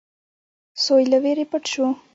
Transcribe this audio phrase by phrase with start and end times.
[0.83, 1.87] سوی له وېرې پټ شو.